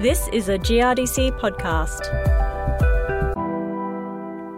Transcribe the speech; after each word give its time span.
This 0.00 0.28
is 0.32 0.48
a 0.48 0.56
GRDC 0.56 1.40
podcast. 1.40 2.04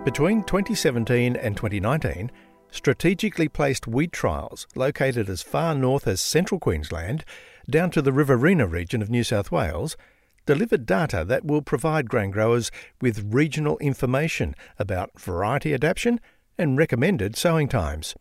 Between 0.05 0.43
2017 0.43 1.35
and 1.35 1.57
2019, 1.57 2.31
strategically 2.71 3.49
placed 3.49 3.87
wheat 3.87 4.13
trials 4.13 4.67
located 4.75 5.31
as 5.31 5.41
far 5.41 5.75
north 5.75 6.07
as 6.07 6.21
central 6.21 6.61
Queensland 6.61 7.25
down 7.71 7.91
to 7.93 8.03
the 8.03 8.13
Riverina 8.13 8.67
region 8.67 9.01
of 9.01 9.09
New 9.09 9.25
South 9.25 9.51
Wales 9.51 9.97
delivered 10.45 10.85
data 10.85 11.25
that 11.25 11.47
will 11.47 11.63
provide 11.63 12.11
grain 12.11 12.31
growers 12.31 12.71
with 13.01 13.33
regional 13.33 13.79
information 13.79 14.55
about 14.79 15.19
variety 15.19 15.73
adaptation 15.73 16.21
and 16.59 16.77
recommended 16.77 17.35
sowing 17.35 17.67
times. 17.67 18.15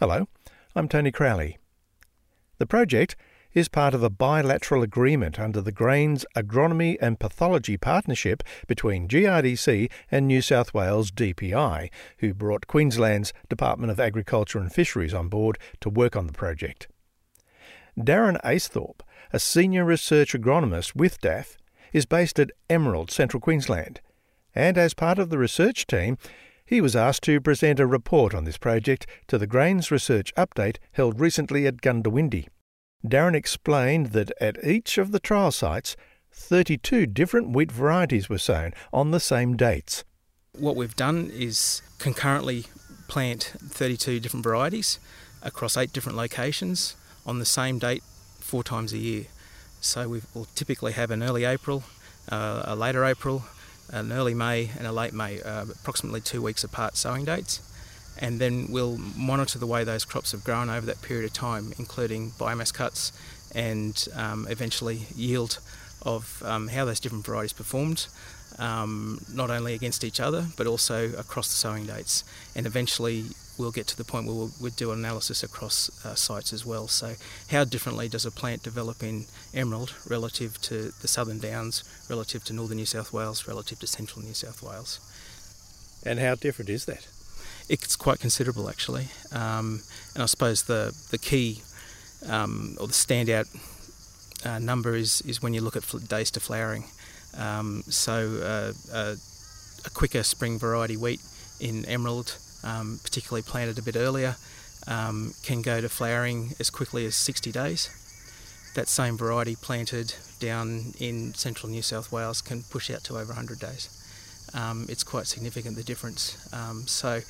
Hello, 0.00 0.26
I'm 0.74 0.88
Tony 0.88 1.12
Crowley. 1.12 1.58
The 2.58 2.66
project 2.66 3.14
is 3.56 3.68
part 3.68 3.94
of 3.94 4.02
a 4.02 4.10
bilateral 4.10 4.82
agreement 4.82 5.40
under 5.40 5.62
the 5.62 5.72
Grains 5.72 6.26
Agronomy 6.36 6.98
and 7.00 7.18
Pathology 7.18 7.78
Partnership 7.78 8.42
between 8.66 9.08
GRDC 9.08 9.90
and 10.10 10.26
New 10.26 10.42
South 10.42 10.74
Wales 10.74 11.10
DPI, 11.10 11.88
who 12.18 12.34
brought 12.34 12.66
Queensland's 12.66 13.32
Department 13.48 13.90
of 13.90 13.98
Agriculture 13.98 14.58
and 14.58 14.70
Fisheries 14.70 15.14
on 15.14 15.28
board 15.28 15.58
to 15.80 15.88
work 15.88 16.14
on 16.14 16.26
the 16.26 16.34
project. 16.34 16.88
Darren 17.98 18.38
Aisthorpe, 18.44 19.02
a 19.32 19.38
senior 19.38 19.86
research 19.86 20.34
agronomist 20.34 20.94
with 20.94 21.18
DAF, 21.22 21.56
is 21.94 22.04
based 22.04 22.38
at 22.38 22.50
Emerald, 22.68 23.10
Central 23.10 23.40
Queensland, 23.40 24.02
and 24.54 24.76
as 24.76 24.92
part 24.92 25.18
of 25.18 25.30
the 25.30 25.38
research 25.38 25.86
team, 25.86 26.18
he 26.66 26.82
was 26.82 26.94
asked 26.94 27.22
to 27.22 27.40
present 27.40 27.80
a 27.80 27.86
report 27.86 28.34
on 28.34 28.44
this 28.44 28.58
project 28.58 29.06
to 29.28 29.38
the 29.38 29.46
Grains 29.46 29.90
Research 29.90 30.34
Update 30.36 30.76
held 30.92 31.20
recently 31.20 31.66
at 31.66 31.80
Goondiwindi. 31.80 32.48
Darren 33.08 33.34
explained 33.34 34.08
that 34.08 34.32
at 34.40 34.62
each 34.64 34.98
of 34.98 35.12
the 35.12 35.20
trial 35.20 35.52
sites, 35.52 35.96
32 36.32 37.06
different 37.06 37.50
wheat 37.50 37.72
varieties 37.72 38.28
were 38.28 38.38
sown 38.38 38.72
on 38.92 39.10
the 39.10 39.20
same 39.20 39.56
dates. 39.56 40.04
What 40.52 40.76
we've 40.76 40.96
done 40.96 41.30
is 41.32 41.82
concurrently 41.98 42.66
plant 43.08 43.54
32 43.60 44.20
different 44.20 44.44
varieties 44.44 44.98
across 45.42 45.76
eight 45.76 45.92
different 45.92 46.18
locations 46.18 46.96
on 47.24 47.38
the 47.38 47.44
same 47.44 47.78
date 47.78 48.02
four 48.40 48.64
times 48.64 48.92
a 48.92 48.98
year. 48.98 49.26
So 49.80 50.08
we 50.08 50.22
will 50.34 50.46
typically 50.54 50.92
have 50.92 51.10
an 51.10 51.22
early 51.22 51.44
April, 51.44 51.84
uh, 52.30 52.62
a 52.64 52.74
later 52.74 53.04
April, 53.04 53.44
an 53.90 54.12
early 54.12 54.34
May, 54.34 54.70
and 54.76 54.86
a 54.86 54.92
late 54.92 55.12
May, 55.12 55.40
uh, 55.40 55.64
approximately 55.64 56.20
two 56.20 56.42
weeks 56.42 56.64
apart 56.64 56.96
sowing 56.96 57.24
dates 57.24 57.60
and 58.18 58.38
then 58.38 58.66
we'll 58.70 58.98
monitor 59.16 59.58
the 59.58 59.66
way 59.66 59.84
those 59.84 60.04
crops 60.04 60.32
have 60.32 60.44
grown 60.44 60.70
over 60.70 60.86
that 60.86 61.02
period 61.02 61.24
of 61.24 61.32
time, 61.32 61.72
including 61.78 62.30
biomass 62.32 62.72
cuts 62.72 63.12
and 63.54 64.08
um, 64.14 64.46
eventually 64.48 65.06
yield 65.14 65.58
of 66.02 66.42
um, 66.44 66.68
how 66.68 66.84
those 66.84 67.00
different 67.00 67.24
varieties 67.24 67.52
performed, 67.52 68.06
um, 68.58 69.20
not 69.32 69.50
only 69.50 69.74
against 69.74 70.04
each 70.04 70.20
other 70.20 70.46
but 70.56 70.66
also 70.66 71.12
across 71.14 71.48
the 71.48 71.56
sowing 71.56 71.86
dates. 71.86 72.24
And 72.54 72.66
eventually 72.66 73.24
we'll 73.58 73.72
get 73.72 73.86
to 73.88 73.96
the 73.96 74.04
point 74.04 74.26
where 74.26 74.34
we'll, 74.34 74.50
we'll 74.60 74.72
do 74.72 74.92
analysis 74.92 75.42
across 75.42 76.04
uh, 76.04 76.14
sites 76.14 76.52
as 76.52 76.64
well. 76.64 76.88
So, 76.88 77.14
how 77.50 77.64
differently 77.64 78.08
does 78.08 78.26
a 78.26 78.30
plant 78.30 78.62
develop 78.62 79.02
in 79.02 79.24
Emerald 79.54 79.94
relative 80.08 80.60
to 80.62 80.92
the 81.00 81.08
Southern 81.08 81.38
Downs, 81.38 81.84
relative 82.08 82.44
to 82.44 82.52
Northern 82.52 82.76
New 82.76 82.86
South 82.86 83.12
Wales, 83.12 83.48
relative 83.48 83.78
to 83.80 83.86
Central 83.86 84.24
New 84.24 84.34
South 84.34 84.62
Wales? 84.62 85.00
And 86.04 86.18
how 86.18 86.34
different 86.34 86.70
is 86.70 86.84
that? 86.86 87.06
It's 87.68 87.96
quite 87.96 88.20
considerable 88.20 88.68
actually, 88.68 89.08
um, 89.32 89.82
and 90.14 90.22
I 90.22 90.26
suppose 90.26 90.64
the 90.64 90.94
the 91.10 91.18
key 91.18 91.62
um, 92.28 92.76
or 92.80 92.86
the 92.86 92.92
standout 92.92 93.48
uh, 94.44 94.58
number 94.58 94.94
is 94.94 95.20
is 95.22 95.42
when 95.42 95.52
you 95.54 95.60
look 95.60 95.76
at 95.76 95.84
days 96.08 96.30
to 96.32 96.40
flowering. 96.40 96.84
Um, 97.36 97.82
so 97.88 98.72
uh, 98.94 99.16
a 99.84 99.90
quicker 99.90 100.22
spring 100.22 100.58
variety 100.58 100.96
wheat 100.96 101.20
in 101.60 101.84
emerald, 101.86 102.36
um, 102.64 102.98
particularly 103.02 103.42
planted 103.42 103.78
a 103.78 103.82
bit 103.82 103.96
earlier, 103.96 104.36
um, 104.86 105.32
can 105.44 105.62
go 105.62 105.80
to 105.80 105.88
flowering 105.88 106.54
as 106.58 106.70
quickly 106.70 107.06
as 107.06 107.16
60 107.16 107.52
days. 107.52 107.90
That 108.74 108.88
same 108.88 109.16
variety 109.16 109.56
planted 109.56 110.14
down 110.38 110.92
in 110.98 111.32
central 111.34 111.70
New 111.70 111.82
South 111.82 112.12
Wales 112.12 112.42
can 112.42 112.62
push 112.62 112.90
out 112.90 113.04
to 113.04 113.14
over 113.14 113.28
100 113.28 113.58
days. 113.58 113.88
Um, 114.54 114.86
it's 114.88 115.02
quite 115.02 115.26
significant 115.26 115.76
the 115.76 115.82
difference. 115.82 116.36
Um, 116.52 116.86
so 116.86 117.20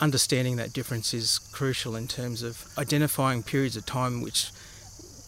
understanding 0.00 0.56
that 0.56 0.72
difference 0.72 1.14
is 1.14 1.38
crucial 1.38 1.96
in 1.96 2.06
terms 2.06 2.42
of 2.42 2.66
identifying 2.76 3.42
periods 3.42 3.76
of 3.76 3.86
time 3.86 4.20
which 4.20 4.50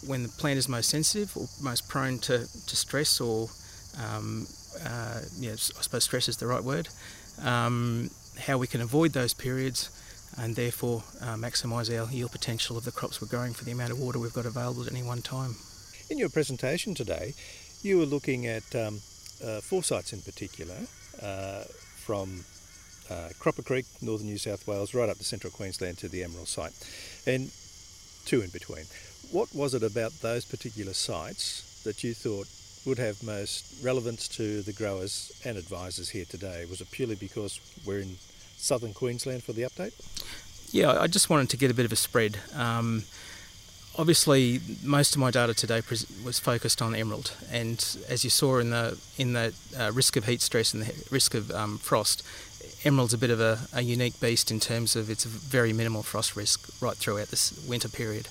when 0.06 0.22
the 0.22 0.28
plant 0.28 0.58
is 0.58 0.68
most 0.68 0.88
sensitive 0.88 1.36
or 1.36 1.46
most 1.62 1.88
prone 1.88 2.18
to, 2.18 2.38
to 2.38 2.76
stress 2.76 3.20
or 3.20 3.48
um, 4.02 4.46
uh, 4.84 5.20
yeah, 5.38 5.52
I 5.52 5.56
suppose 5.56 6.04
stress 6.04 6.28
is 6.28 6.36
the 6.36 6.46
right 6.46 6.62
word, 6.62 6.88
um, 7.42 8.10
how 8.38 8.58
we 8.58 8.66
can 8.66 8.80
avoid 8.80 9.12
those 9.12 9.34
periods 9.34 9.90
and 10.38 10.54
therefore 10.54 11.02
uh, 11.20 11.34
maximise 11.34 11.90
our 11.96 12.10
yield 12.12 12.30
potential 12.30 12.76
of 12.76 12.84
the 12.84 12.92
crops 12.92 13.20
we're 13.20 13.28
growing 13.28 13.54
for 13.54 13.64
the 13.64 13.72
amount 13.72 13.90
of 13.90 13.98
water 13.98 14.18
we've 14.18 14.32
got 14.32 14.46
available 14.46 14.82
at 14.82 14.92
any 14.92 15.02
one 15.02 15.22
time. 15.22 15.56
In 16.10 16.18
your 16.18 16.28
presentation 16.28 16.94
today, 16.94 17.34
you 17.82 17.98
were 17.98 18.04
looking 18.04 18.46
at 18.46 18.74
um, 18.74 19.00
uh, 19.44 19.60
four 19.60 19.82
sites 19.82 20.12
in 20.12 20.20
particular 20.20 20.76
uh, 21.22 21.64
from 21.96 22.44
uh, 23.10 23.30
Croppa 23.38 23.64
Creek, 23.64 23.86
northern 24.00 24.26
New 24.26 24.38
South 24.38 24.66
Wales, 24.66 24.94
right 24.94 25.08
up 25.08 25.19
to 25.19 25.24
central 25.24 25.52
Queensland 25.52 25.98
to 25.98 26.08
the 26.08 26.22
Emerald 26.22 26.48
site, 26.48 26.72
and 27.26 27.50
two 28.24 28.42
in 28.42 28.50
between. 28.50 28.84
What 29.30 29.54
was 29.54 29.74
it 29.74 29.82
about 29.82 30.12
those 30.22 30.44
particular 30.44 30.94
sites 30.94 31.82
that 31.84 32.02
you 32.04 32.14
thought 32.14 32.48
would 32.86 32.98
have 32.98 33.22
most 33.22 33.84
relevance 33.84 34.28
to 34.28 34.62
the 34.62 34.72
growers 34.72 35.32
and 35.44 35.56
advisors 35.56 36.10
here 36.10 36.24
today? 36.24 36.64
Was 36.69 36.80
it 36.80 36.91
purely 36.91 37.16
because 37.16 37.60
we're 37.86 38.00
in 38.00 38.16
southern 38.56 38.94
Queensland 38.94 39.42
for 39.42 39.52
the 39.52 39.62
update? 39.62 39.92
Yeah, 40.72 40.98
I 40.98 41.06
just 41.06 41.30
wanted 41.30 41.48
to 41.50 41.56
get 41.56 41.70
a 41.70 41.75
bit 41.75 41.86
of 41.86 41.92
a 41.92 41.96
spread. 41.96 42.38
Um, 42.54 43.04
obviously, 43.96 44.60
most 44.82 45.14
of 45.14 45.20
my 45.20 45.30
data 45.30 45.54
today 45.54 45.82
was 46.25 46.38
focused 46.38 46.82
on 46.82 46.94
emerald, 46.94 47.32
and 47.50 47.78
as 48.08 48.25
you 48.25 48.30
saw 48.30 48.58
in 48.58 48.70
the 48.70 48.98
in 49.16 49.32
the 49.32 49.54
uh, 49.78 49.90
risk 49.92 50.16
of 50.16 50.26
heat 50.26 50.40
stress 50.40 50.75
and 50.75 50.82
the 50.82 51.08
risk 51.10 51.34
of 51.34 51.50
um, 51.50 51.78
frost, 51.78 52.22
emerald's 52.84 53.14
a 53.14 53.18
bit 53.18 53.30
of 53.30 53.40
a, 53.40 53.58
a, 53.72 53.82
unique 53.82 54.20
beast 54.20 54.50
in 54.50 54.60
terms 54.60 54.94
of 54.94 55.10
its 55.10 55.24
very 55.24 55.72
minimal 55.72 56.02
frost 56.02 56.36
risk 56.36 56.70
right 56.82 56.96
throughout 56.96 57.28
this 57.28 57.66
winter 57.68 57.88
period. 57.88 58.28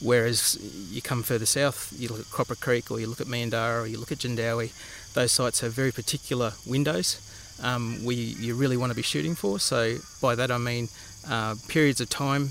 Whereas 0.00 0.56
you 0.90 1.02
come 1.02 1.24
further 1.24 1.46
south, 1.46 1.92
you 1.98 2.08
look 2.08 2.20
at 2.20 2.26
Croppa 2.26 2.60
Creek 2.60 2.90
or 2.90 3.00
you 3.00 3.08
look 3.08 3.20
at 3.20 3.26
Mandara 3.26 3.82
or 3.82 3.86
you 3.86 3.98
look 3.98 4.12
at 4.12 4.18
Jandowae, 4.18 4.72
those 5.14 5.32
sites 5.32 5.60
have 5.60 5.72
very 5.72 5.90
particular 5.90 6.52
windows 6.66 7.20
um, 7.62 8.04
we 8.04 8.14
you 8.14 8.54
really 8.54 8.76
want 8.76 8.90
to 8.90 8.96
be 8.96 9.02
shooting 9.02 9.34
for. 9.34 9.58
So 9.58 9.96
by 10.20 10.34
that 10.34 10.50
I 10.50 10.58
mean 10.58 10.88
uh, 11.28 11.56
periods 11.68 12.00
of 12.00 12.08
time 12.08 12.50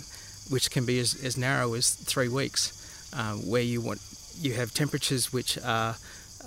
which 0.49 0.71
can 0.71 0.85
be 0.85 0.99
as, 0.99 1.21
as 1.23 1.37
narrow 1.37 1.73
as 1.73 1.91
three 1.91 2.29
weeks, 2.29 3.11
uh, 3.13 3.33
where 3.33 3.61
you 3.61 3.81
want 3.81 4.01
you 4.39 4.53
have 4.53 4.73
temperatures 4.73 5.33
which 5.33 5.57
are 5.59 5.95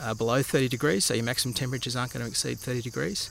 uh, 0.00 0.14
below 0.14 0.42
30 0.42 0.68
degrees, 0.68 1.04
so 1.04 1.14
your 1.14 1.24
maximum 1.24 1.52
temperatures 1.52 1.96
aren't 1.96 2.12
going 2.12 2.24
to 2.24 2.30
exceed 2.30 2.58
30 2.58 2.82
degrees 2.82 3.30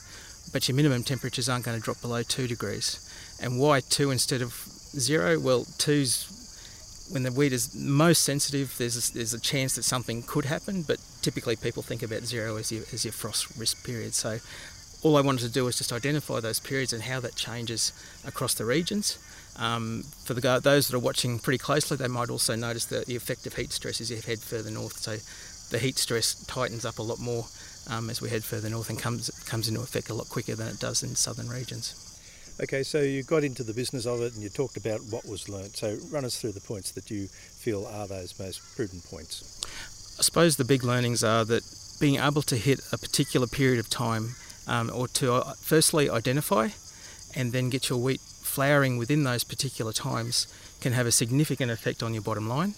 but 0.52 0.68
your 0.68 0.76
minimum 0.76 1.02
temperatures 1.04 1.48
aren't 1.48 1.64
going 1.64 1.78
to 1.78 1.82
drop 1.82 2.00
below 2.00 2.22
2 2.22 2.46
degrees. 2.46 3.06
And 3.42 3.58
why 3.58 3.80
2 3.80 4.10
instead 4.10 4.42
of 4.42 4.52
0? 4.52 5.40
Well, 5.40 5.64
2's 5.64 6.38
when 7.10 7.24
the 7.24 7.32
wheat 7.32 7.52
is 7.52 7.74
most 7.74 8.22
sensitive, 8.22 8.76
there's 8.78 9.10
a, 9.10 9.14
there's 9.14 9.34
a 9.34 9.40
chance 9.40 9.74
that 9.74 9.82
something 9.82 10.22
could 10.22 10.44
happen, 10.44 10.82
but 10.82 10.98
typically 11.22 11.56
people 11.56 11.82
think 11.82 12.02
about 12.02 12.22
0 12.22 12.56
as 12.56 12.70
your, 12.70 12.84
as 12.92 13.04
your 13.04 13.12
frost 13.12 13.56
risk 13.58 13.84
period. 13.84 14.14
So 14.14 14.38
all 15.02 15.16
I 15.16 15.20
wanted 15.20 15.42
to 15.42 15.52
do 15.52 15.64
was 15.64 15.78
just 15.78 15.92
identify 15.92 16.40
those 16.40 16.60
periods 16.60 16.92
and 16.92 17.02
how 17.02 17.20
that 17.20 17.34
changes 17.34 17.92
across 18.26 18.54
the 18.54 18.64
regions. 18.64 19.18
Um, 19.56 20.04
for 20.24 20.34
the, 20.34 20.60
those 20.62 20.88
that 20.88 20.96
are 20.96 21.00
watching 21.00 21.38
pretty 21.38 21.58
closely, 21.58 21.96
they 21.96 22.08
might 22.08 22.30
also 22.30 22.54
notice 22.54 22.86
that 22.86 23.06
the 23.06 23.16
effect 23.16 23.46
of 23.46 23.54
heat 23.54 23.72
stress 23.72 24.00
as 24.00 24.10
you 24.10 24.20
head 24.20 24.38
further 24.38 24.70
north. 24.70 24.98
So 24.98 25.16
the 25.70 25.78
heat 25.78 25.98
stress 25.98 26.34
tightens 26.46 26.84
up 26.84 26.98
a 26.98 27.02
lot 27.02 27.18
more 27.18 27.46
um, 27.88 28.10
as 28.10 28.20
we 28.20 28.28
head 28.28 28.44
further 28.44 28.68
north 28.68 28.90
and 28.90 28.98
comes 28.98 29.30
comes 29.46 29.68
into 29.68 29.80
effect 29.80 30.10
a 30.10 30.14
lot 30.14 30.28
quicker 30.28 30.54
than 30.54 30.68
it 30.68 30.80
does 30.80 31.02
in 31.02 31.14
southern 31.14 31.48
regions. 31.48 32.06
Okay, 32.62 32.82
so 32.82 33.00
you 33.00 33.22
got 33.22 33.42
into 33.42 33.62
the 33.62 33.72
business 33.72 34.04
of 34.04 34.20
it 34.20 34.34
and 34.34 34.42
you 34.42 34.50
talked 34.50 34.76
about 34.76 35.00
what 35.08 35.26
was 35.26 35.48
learnt. 35.48 35.76
So 35.76 35.96
run 36.10 36.26
us 36.26 36.38
through 36.38 36.52
the 36.52 36.60
points 36.60 36.90
that 36.92 37.10
you 37.10 37.26
feel 37.26 37.86
are 37.86 38.06
those 38.06 38.38
most 38.38 38.60
prudent 38.76 39.02
points. 39.04 39.62
I 40.18 40.22
suppose 40.22 40.56
the 40.56 40.64
big 40.64 40.84
learnings 40.84 41.24
are 41.24 41.46
that 41.46 41.62
being 42.00 42.16
able 42.16 42.42
to 42.42 42.56
hit 42.56 42.80
a 42.92 42.98
particular 42.98 43.46
period 43.46 43.78
of 43.78 43.88
time 43.88 44.34
um, 44.66 44.90
or 44.92 45.08
to 45.08 45.32
uh, 45.32 45.54
firstly 45.54 46.10
identify 46.10 46.68
and 47.34 47.52
then 47.52 47.70
get 47.70 47.88
your 47.88 47.98
wheat 47.98 48.20
flowering 48.20 48.98
within 48.98 49.24
those 49.24 49.44
particular 49.44 49.92
times 49.92 50.46
can 50.80 50.92
have 50.92 51.06
a 51.06 51.12
significant 51.12 51.70
effect 51.70 52.02
on 52.02 52.12
your 52.12 52.22
bottom 52.22 52.48
line. 52.48 52.74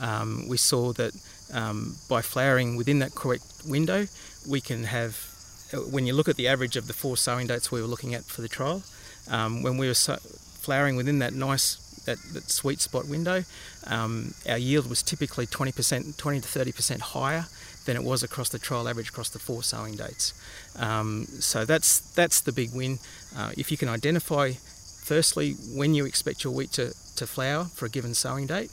Um, 0.00 0.46
we 0.48 0.56
saw 0.56 0.92
that 0.92 1.12
um, 1.52 1.96
by 2.08 2.22
flowering 2.22 2.76
within 2.76 2.98
that 3.00 3.14
correct 3.14 3.62
window, 3.66 4.06
we 4.48 4.60
can 4.60 4.84
have, 4.84 5.18
uh, 5.72 5.78
when 5.78 6.06
you 6.06 6.12
look 6.12 6.28
at 6.28 6.36
the 6.36 6.48
average 6.48 6.76
of 6.76 6.86
the 6.86 6.92
four 6.92 7.16
sowing 7.16 7.46
dates 7.46 7.70
we 7.72 7.80
were 7.80 7.86
looking 7.86 8.14
at 8.14 8.24
for 8.24 8.42
the 8.42 8.48
trial, 8.48 8.82
um, 9.30 9.62
when 9.62 9.76
we 9.76 9.86
were 9.86 9.94
so 9.94 10.16
flowering 10.16 10.96
within 10.96 11.18
that 11.20 11.32
nice, 11.32 11.76
that, 12.06 12.18
that 12.34 12.50
sweet 12.50 12.80
spot 12.80 13.08
window, 13.08 13.44
um, 13.86 14.34
our 14.48 14.58
yield 14.58 14.88
was 14.88 15.02
typically 15.02 15.46
20%, 15.46 16.16
20 16.16 16.40
to 16.40 16.48
30% 16.48 17.00
higher 17.00 17.46
than 17.86 17.96
it 17.96 18.02
was 18.02 18.22
across 18.22 18.48
the 18.48 18.58
trial 18.58 18.88
average 18.88 19.08
across 19.08 19.30
the 19.30 19.38
four 19.38 19.62
sowing 19.62 19.94
dates. 19.94 20.34
Um, 20.78 21.24
so 21.26 21.64
that's 21.64 22.00
that's 22.14 22.40
the 22.40 22.52
big 22.52 22.74
win. 22.74 22.98
Uh, 23.36 23.52
if 23.56 23.70
you 23.70 23.76
can 23.76 23.88
identify, 23.88 24.52
firstly, 24.52 25.52
when 25.74 25.94
you 25.94 26.04
expect 26.04 26.44
your 26.44 26.52
wheat 26.52 26.72
to, 26.72 26.92
to 27.16 27.26
flower 27.26 27.64
for 27.64 27.86
a 27.86 27.88
given 27.88 28.12
sowing 28.12 28.46
date. 28.46 28.70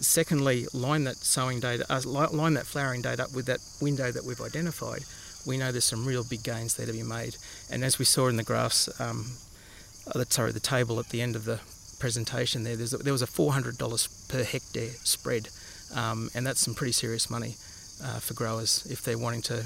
Secondly, 0.00 0.66
line 0.72 1.04
that 1.04 1.16
sowing 1.16 1.60
date, 1.60 1.80
uh, 1.88 2.00
line 2.04 2.54
that 2.54 2.66
flowering 2.66 3.02
date 3.02 3.20
up 3.20 3.34
with 3.34 3.46
that 3.46 3.60
window 3.80 4.10
that 4.10 4.24
we've 4.24 4.40
identified. 4.40 5.04
We 5.46 5.58
know 5.58 5.72
there's 5.72 5.84
some 5.84 6.06
real 6.06 6.24
big 6.24 6.42
gains 6.42 6.74
there 6.74 6.86
to 6.86 6.92
be 6.92 7.02
made. 7.02 7.36
And 7.70 7.84
as 7.84 7.98
we 7.98 8.04
saw 8.04 8.28
in 8.28 8.36
the 8.36 8.42
graphs, 8.42 8.88
um, 9.00 9.32
uh, 10.12 10.24
sorry, 10.28 10.52
the 10.52 10.60
table 10.60 10.98
at 10.98 11.10
the 11.10 11.22
end 11.22 11.36
of 11.36 11.44
the 11.44 11.60
presentation 11.98 12.64
there, 12.64 12.74
a, 12.74 12.96
there 12.98 13.12
was 13.12 13.22
a 13.22 13.26
$400 13.26 14.28
per 14.28 14.42
hectare 14.42 14.90
spread, 15.04 15.48
um, 15.94 16.28
and 16.34 16.46
that's 16.46 16.60
some 16.60 16.74
pretty 16.74 16.92
serious 16.92 17.30
money 17.30 17.56
uh, 18.02 18.18
for 18.18 18.34
growers 18.34 18.86
if 18.90 19.02
they're 19.02 19.18
wanting 19.18 19.42
to 19.42 19.64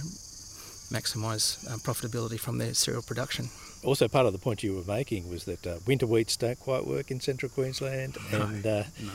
maximise 0.91 1.67
uh, 1.71 1.77
profitability 1.79 2.39
from 2.39 2.59
their 2.59 2.75
cereal 2.75 3.03
production. 3.03 3.49
Also, 3.85 4.09
part 4.09 4.27
of 4.27 4.33
the 4.33 4.39
point 4.39 4.63
you 4.63 4.75
were 4.75 4.93
making 4.93 5.29
was 5.29 5.45
that 5.45 5.67
uh, 5.67 5.77
winter 5.87 6.07
wheats 6.07 6.37
don't 6.37 6.59
quite 6.59 6.87
work 6.87 7.11
in 7.11 7.21
central 7.21 7.51
Queensland, 7.51 8.17
no, 8.33 8.43
and 8.43 8.67
uh, 8.67 8.83
no. 9.01 9.13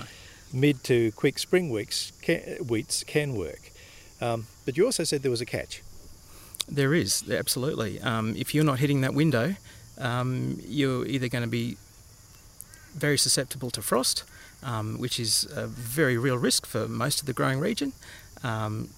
Mid 0.54 0.84
to 0.84 1.12
quick 1.14 1.40
spring 1.40 1.70
weeks 1.70 2.14
can, 2.22 2.40
wheats 2.60 3.04
can 3.04 3.36
work. 3.36 3.72
Um, 4.22 4.48
but 4.66 4.78
you 4.78 4.86
also 4.86 5.04
said 5.04 5.24
there 5.24 5.32
was 5.32 5.42
a 5.42 5.46
catch. 5.46 5.82
There 6.70 6.94
is, 6.94 7.30
absolutely. 7.30 8.00
Um, 8.00 8.36
if 8.38 8.56
you're 8.56 8.64
not 8.64 8.80
hitting 8.80 9.02
that 9.02 9.14
window, 9.14 9.56
um, 9.98 10.60
you're 10.66 11.06
either 11.06 11.28
going 11.28 11.44
to 11.44 11.50
be 11.50 11.78
very 12.94 13.18
susceptible 13.18 13.70
to 13.72 13.82
frost, 13.82 14.24
um, 14.62 14.98
which 14.98 15.20
is 15.20 15.48
a 15.56 15.68
very 15.68 16.18
real 16.18 16.38
risk 16.38 16.66
for 16.66 16.88
most 16.88 17.20
of 17.20 17.26
the 17.26 17.34
growing 17.34 17.60
region, 17.60 17.92
um, 18.44 18.90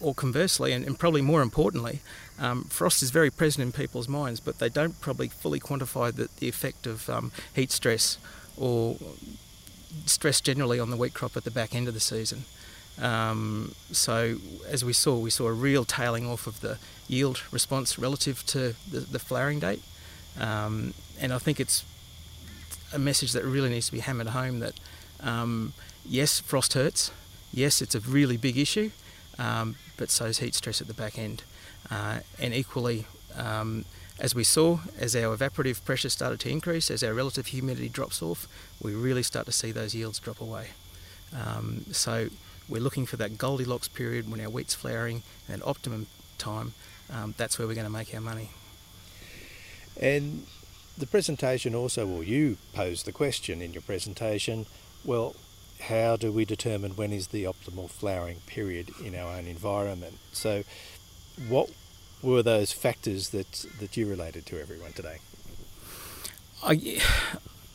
or 0.00 0.14
conversely, 0.14 0.72
and, 0.72 0.84
and, 0.84 0.98
probably 0.98 1.22
more 1.22 1.42
importantly, 1.42 2.00
um, 2.38 2.64
frost 2.64 3.02
is 3.02 3.10
very 3.10 3.30
present 3.30 3.62
in 3.62 3.72
people's 3.72 4.08
minds, 4.08 4.40
but 4.40 4.58
they 4.58 4.68
don't 4.68 5.00
probably 5.00 5.28
fully 5.28 5.60
quantify 5.60 6.12
the, 6.14 6.28
the 6.38 6.48
effect 6.48 6.86
of 6.86 7.08
um, 7.08 7.32
heat 7.54 7.70
stress 7.70 8.18
or 8.56 8.96
stress 10.06 10.40
generally 10.40 10.78
on 10.80 10.90
the 10.90 10.96
wheat 10.96 11.14
crop 11.14 11.36
at 11.36 11.44
the 11.44 11.50
back 11.50 11.74
end 11.74 11.88
of 11.88 11.94
the 11.94 12.00
season. 12.00 12.44
Um, 13.00 13.74
so, 13.90 14.36
as 14.68 14.84
we 14.84 14.92
saw, 14.92 15.18
we 15.18 15.30
saw 15.30 15.46
a 15.46 15.52
real 15.52 15.84
tailing 15.84 16.26
off 16.26 16.46
of 16.46 16.60
the 16.60 16.78
yield 17.08 17.42
response 17.50 17.98
relative 17.98 18.44
to 18.46 18.74
the, 18.90 19.00
the 19.00 19.18
flowering 19.18 19.60
date. 19.60 19.82
Um, 20.38 20.94
and 21.20 21.32
I 21.32 21.38
think 21.38 21.60
it's 21.60 21.84
a 22.92 22.98
message 22.98 23.32
that 23.32 23.44
really 23.44 23.70
needs 23.70 23.86
to 23.86 23.92
be 23.92 24.00
hammered 24.00 24.28
home 24.28 24.60
that 24.60 24.74
um, 25.20 25.72
yes, 26.04 26.40
frost 26.40 26.74
hurts. 26.74 27.10
Yes, 27.52 27.80
it's 27.82 27.94
a 27.94 28.00
really 28.00 28.36
big 28.36 28.56
issue, 28.56 28.90
um, 29.38 29.76
but 29.96 30.10
so 30.10 30.26
is 30.26 30.38
heat 30.38 30.54
stress 30.54 30.80
at 30.80 30.88
the 30.88 30.94
back 30.94 31.18
end. 31.18 31.44
Uh, 31.90 32.20
and 32.38 32.54
equally, 32.54 33.06
um, 33.36 33.84
as 34.18 34.34
we 34.34 34.44
saw, 34.44 34.78
as 34.98 35.16
our 35.16 35.36
evaporative 35.36 35.84
pressure 35.84 36.08
started 36.08 36.40
to 36.40 36.50
increase, 36.50 36.90
as 36.90 37.02
our 37.02 37.14
relative 37.14 37.46
humidity 37.46 37.88
drops 37.88 38.22
off, 38.22 38.46
we 38.80 38.94
really 38.94 39.22
start 39.22 39.46
to 39.46 39.52
see 39.52 39.72
those 39.72 39.94
yields 39.94 40.18
drop 40.18 40.40
away. 40.40 40.68
Um, 41.34 41.86
so 41.92 42.28
we're 42.68 42.82
looking 42.82 43.06
for 43.06 43.16
that 43.16 43.38
Goldilocks 43.38 43.88
period 43.88 44.30
when 44.30 44.40
our 44.40 44.48
wheat's 44.48 44.74
flowering 44.74 45.22
and 45.48 45.62
optimum 45.64 46.06
time. 46.38 46.74
Um, 47.10 47.34
that's 47.36 47.58
where 47.58 47.66
we're 47.66 47.74
going 47.74 47.86
to 47.86 47.92
make 47.92 48.14
our 48.14 48.20
money. 48.20 48.50
And 50.00 50.46
the 50.96 51.06
presentation 51.06 51.74
also, 51.74 52.06
or 52.08 52.22
you 52.22 52.58
posed 52.72 53.06
the 53.06 53.12
question 53.12 53.60
in 53.60 53.72
your 53.72 53.82
presentation, 53.82 54.66
well, 55.04 55.34
how 55.80 56.16
do 56.16 56.30
we 56.30 56.44
determine 56.44 56.92
when 56.92 57.12
is 57.12 57.28
the 57.28 57.44
optimal 57.44 57.90
flowering 57.90 58.38
period 58.46 58.90
in 59.04 59.14
our 59.14 59.36
own 59.36 59.46
environment? 59.46 60.18
So, 60.32 60.64
what 61.48 61.70
were 62.22 62.42
those 62.42 62.72
factors 62.72 63.30
that, 63.30 63.66
that 63.80 63.96
you 63.96 64.08
related 64.08 64.46
to 64.46 64.60
everyone 64.60 64.92
today? 64.92 65.18
I, 66.64 67.00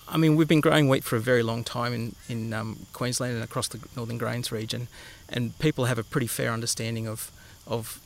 I 0.07 0.17
mean, 0.17 0.35
we've 0.35 0.47
been 0.47 0.61
growing 0.61 0.87
wheat 0.87 1.03
for 1.03 1.17
a 1.17 1.19
very 1.19 1.43
long 1.43 1.63
time 1.63 1.93
in, 1.93 2.15
in 2.29 2.53
um, 2.53 2.85
Queensland 2.93 3.35
and 3.35 3.43
across 3.43 3.67
the 3.67 3.79
Northern 3.95 4.17
Grains 4.17 4.51
region, 4.51 4.87
and 5.29 5.57
people 5.59 5.85
have 5.85 5.99
a 5.99 6.03
pretty 6.03 6.27
fair 6.27 6.51
understanding 6.51 7.07
of, 7.07 7.31
of 7.65 7.99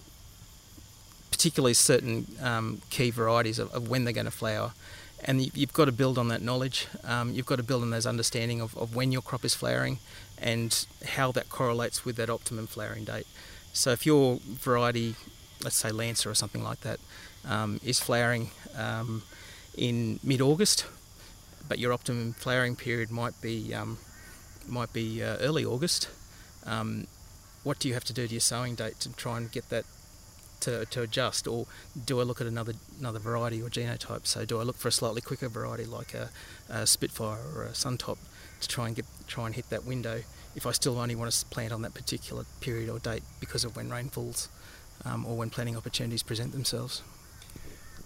particularly 1.30 1.74
certain 1.74 2.26
um, 2.42 2.82
key 2.90 3.12
varieties 3.12 3.60
of, 3.60 3.72
of, 3.74 3.90
when 3.90 4.04
they're 4.04 4.14
going 4.14 4.26
to 4.26 4.32
flower 4.32 4.74
and 5.24 5.56
you've 5.56 5.74
got 5.74 5.86
to 5.86 5.92
build 5.92 6.18
on 6.18 6.28
that 6.30 6.42
knowledge. 6.42 6.88
Um, 7.04 7.32
you've 7.34 7.46
got 7.46 7.58
to 7.58 7.64
build 7.64 7.84
on 7.84 7.90
those 7.90 8.06
understanding 8.06 8.62
of, 8.62 8.76
of 8.78 8.96
when 8.96 9.12
your 9.12 9.22
crop 9.22 9.46
is 9.46 9.54
flowering 9.54 10.00
and 10.38 10.86
how 11.06 11.32
that 11.34 11.50
correlates 11.50 12.04
with 12.04 12.16
that 12.16 12.30
optimum 12.30 12.68
flowering 12.68 13.04
date. 13.04 13.28
So 13.74 13.92
if 13.92 14.06
your 14.06 14.40
variety, 14.44 15.16
let's 15.64 15.78
say 15.78 15.92
Lancer 15.92 16.30
or 16.30 16.36
something 16.36 16.64
like 16.64 16.82
that, 16.82 17.00
um, 17.46 17.80
is 17.84 18.00
flowering 18.00 18.52
um, 18.78 19.24
in 19.78 20.20
mid-August, 20.24 20.86
but 21.68 21.80
your 21.80 21.94
optimum 21.94 22.34
flowering 22.34 22.76
period 22.76 23.12
might 23.12 23.40
be 23.42 23.74
um, 23.74 23.98
might 24.68 24.94
be 24.94 25.24
uh, 25.24 25.38
early 25.38 25.66
August. 25.66 26.10
Um, 26.66 27.08
what 27.64 27.80
do 27.80 27.88
you 27.88 27.94
have 27.94 28.04
to 28.06 28.14
do 28.14 28.28
to 28.28 28.34
your 28.34 28.42
sowing 28.42 28.76
date 28.76 29.00
to 29.02 29.14
try 29.14 29.38
and 29.38 29.52
get 29.52 29.70
that 29.70 29.86
to, 30.62 30.86
to 30.86 31.02
adjust, 31.02 31.48
or 31.48 31.66
do 32.06 32.20
I 32.20 32.24
look 32.24 32.40
at 32.42 32.48
another 32.48 32.74
another 33.00 33.20
variety 33.20 33.62
or 33.62 33.70
genotype? 33.70 34.26
So 34.26 34.46
do 34.46 34.60
I 34.60 34.64
look 34.64 34.78
for 34.78 34.88
a 34.88 34.92
slightly 34.92 35.22
quicker 35.22 35.50
variety 35.50 35.86
like 35.86 36.14
a, 36.14 36.30
a 36.70 36.88
Spitfire 36.88 37.40
or 37.56 37.64
a 37.64 37.72
Suntop 37.72 38.18
to 38.62 38.68
try 38.68 38.88
and 38.88 38.96
get 38.96 39.06
try 39.28 39.48
and 39.48 39.56
hit 39.56 39.70
that 39.70 39.86
window? 39.86 40.22
If 40.56 40.66
I 40.66 40.72
still 40.72 41.00
only 41.00 41.16
want 41.16 41.32
to 41.32 41.46
plant 41.48 41.72
on 41.72 41.82
that 41.84 41.94
particular 41.94 42.46
period 42.60 42.90
or 42.90 43.00
date 43.00 43.24
because 43.40 43.64
of 43.64 43.76
when 43.76 43.90
rain 43.90 44.10
falls, 44.10 44.50
um, 45.06 45.26
or 45.26 45.36
when 45.36 45.50
planning 45.50 45.76
opportunities 45.76 46.24
present 46.24 46.52
themselves. 46.52 47.02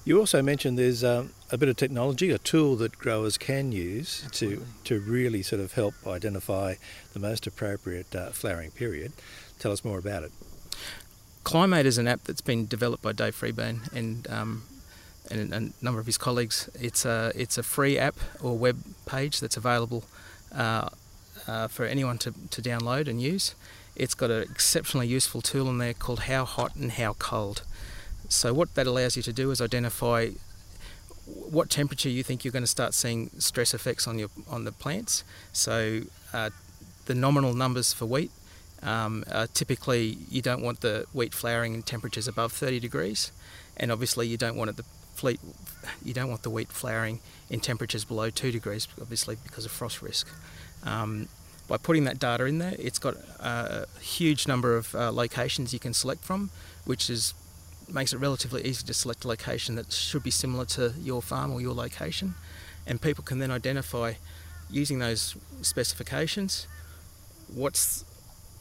You 0.06 0.20
also 0.20 0.44
mentioned 0.44 0.78
there's 0.78 1.04
um, 1.04 1.32
a 1.52 1.58
bit 1.58 1.68
of 1.68 1.78
technology, 1.78 2.30
a 2.30 2.38
tool 2.38 2.76
that 2.76 3.00
growers 3.00 3.40
can 3.40 3.72
use 3.72 4.28
to, 4.34 4.64
to 4.84 5.00
really 5.00 5.42
sort 5.42 5.62
of 5.62 5.74
help 5.74 5.96
identify 6.06 6.76
the 7.14 7.20
most 7.20 7.48
appropriate 7.48 8.16
uh, 8.16 8.30
flowering 8.30 8.70
period. 8.70 9.14
Tell 9.58 9.72
us 9.72 9.84
more 9.84 9.98
about 9.98 10.22
it. 10.22 10.32
Climate 11.44 11.88
is 11.88 11.98
an 11.98 12.08
app 12.08 12.24
that's 12.26 12.42
been 12.42 12.68
developed 12.68 13.02
by 13.02 13.14
Dave 13.14 13.36
Freebairn 13.36 13.92
and 13.94 14.28
um, 14.30 14.64
and 15.32 15.54
a 15.54 15.84
number 15.84 16.00
of 16.00 16.06
his 16.06 16.18
colleagues. 16.18 16.70
It's 16.80 17.06
a 17.06 17.32
it's 17.36 17.58
a 17.58 17.64
free 17.64 17.98
app 17.98 18.16
or 18.42 18.58
web 18.58 18.84
page 19.06 19.40
that's 19.40 19.58
available 19.58 20.04
uh, 20.56 20.90
uh, 21.48 21.68
for 21.68 21.86
anyone 21.86 22.18
to, 22.20 22.34
to 22.52 22.62
download 22.62 23.08
and 23.08 23.22
use. 23.22 23.56
It's 23.96 24.14
got 24.14 24.32
an 24.32 24.42
exceptionally 24.44 25.08
useful 25.08 25.42
tool 25.42 25.70
in 25.70 25.78
there 25.78 25.94
called 25.94 26.22
How 26.22 26.46
Hot 26.46 26.76
and 26.76 26.92
How 26.92 27.14
Cold. 27.14 27.64
So 28.30 28.54
what 28.54 28.74
that 28.76 28.88
allows 28.88 29.16
you 29.16 29.24
to 29.24 29.34
do 29.34 29.52
is 29.52 29.62
identify 29.62 30.30
what 31.26 31.70
temperature 31.70 32.10
you 32.10 32.24
think 32.24 32.44
you're 32.44 32.52
going 32.52 32.64
to 32.64 32.68
start 32.68 32.94
seeing 32.94 33.30
stress 33.40 33.74
effects 33.74 34.08
on 34.08 34.20
your 34.20 34.30
on 34.50 34.64
the 34.64 34.72
plants. 34.72 35.24
So 35.54 36.02
uh, 36.34 36.50
the 37.06 37.16
nominal 37.16 37.54
numbers 37.54 37.94
for 37.94 38.06
wheat 38.06 38.32
um, 38.86 39.24
typically, 39.54 40.18
you 40.30 40.42
don't 40.42 40.62
want 40.62 40.82
the 40.82 41.06
wheat 41.12 41.34
flowering 41.34 41.74
in 41.74 41.82
temperatures 41.82 42.28
above 42.28 42.52
30 42.54 42.80
degrees, 42.80 43.32
and 43.78 43.92
obviously 43.92 44.28
you 44.28 44.38
don't 44.38 44.56
want 44.56 44.70
it 44.70 44.78
the 44.78 44.84
fleet, 45.16 45.40
you 46.04 46.14
don't 46.14 46.30
want 46.30 46.44
the 46.44 46.52
wheat 46.52 46.70
flowering 46.70 47.20
in 47.50 47.60
temperatures 47.60 48.06
below 48.06 48.30
two 48.30 48.52
degrees, 48.52 48.88
obviously 49.02 49.38
because 49.44 49.66
of 49.66 49.72
frost 49.72 50.02
risk. 50.02 50.28
Um, 50.84 51.28
by 51.68 51.78
putting 51.78 52.04
that 52.06 52.20
data 52.20 52.46
in 52.46 52.60
there, 52.60 52.76
it's 52.78 53.00
got 53.00 53.16
a 53.40 53.86
huge 54.00 54.48
number 54.48 54.78
of 54.78 54.94
uh, 54.94 55.12
locations 55.12 55.74
you 55.74 55.80
can 55.80 55.94
select 55.94 56.24
from, 56.24 56.52
which 56.86 57.10
is 57.10 57.34
makes 57.88 58.14
it 58.14 58.18
relatively 58.18 58.64
easy 58.64 58.84
to 58.86 58.94
select 58.94 59.26
a 59.26 59.28
location 59.28 59.76
that 59.76 59.92
should 59.92 60.24
be 60.24 60.32
similar 60.32 60.66
to 60.66 60.94
your 61.00 61.22
farm 61.22 61.52
or 61.52 61.62
your 61.62 61.74
location, 61.74 62.34
and 62.88 63.00
people 63.02 63.24
can 63.24 63.40
then 63.40 63.52
identify 63.52 64.14
using 64.72 64.98
those 64.98 65.36
specifications 65.62 66.68
what's 67.54 68.06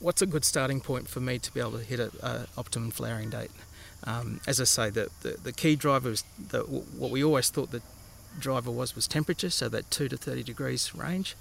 what's 0.01 0.21
a 0.21 0.27
good 0.27 0.45
starting 0.45 0.81
point 0.81 1.09
for 1.09 1.21
me 1.21 1.39
to 1.39 1.53
be 1.53 1.61
able 1.61 1.73
to 1.73 1.79
hit 1.79 2.01
an 2.01 2.47
optimum 2.59 2.91
flowering 2.91 3.31
date? 3.31 3.51
Um, 4.07 4.41
as 4.47 4.61
I 4.61 4.65
say, 4.65 4.91
the, 4.91 5.09
the, 5.23 5.37
the 5.43 5.53
key 5.53 5.77
driver 5.77 6.11
is 6.11 6.25
the, 6.51 6.61
what 6.61 7.11
we 7.11 7.25
always 7.25 7.49
thought 7.49 7.71
the 7.71 7.81
driver 8.39 8.71
was 8.71 8.95
was 8.95 9.09
temperature, 9.09 9.49
so 9.49 9.69
that 9.71 9.91
2 9.91 10.09
to 10.09 10.17
30 10.17 10.43
degrees 10.43 10.95
range. 10.95 11.37